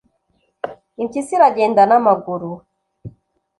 [1.01, 2.51] impyisi iragenda n'amaguru